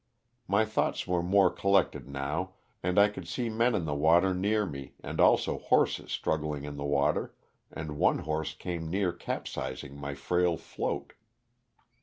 My 0.47 0.65
thoughts 0.65 1.05
were 1.05 1.21
more 1.21 1.51
collected 1.51 2.09
now, 2.09 2.55
and 2.81 2.97
I 2.97 3.07
could 3.07 3.27
see 3.27 3.49
men 3.49 3.75
in 3.75 3.85
the 3.85 3.93
water 3.93 4.33
near 4.33 4.65
me 4.65 4.95
and 5.03 5.21
also 5.21 5.59
horses 5.59 6.09
strug 6.09 6.41
gling 6.41 6.63
in 6.63 6.75
the 6.75 6.83
water, 6.83 7.35
and 7.71 7.99
one 7.99 8.17
horse 8.17 8.55
came 8.55 8.89
near 8.89 9.11
papsizing 9.13 9.95
my 9.95 10.15
frail 10.15 10.57
float. 10.57 11.13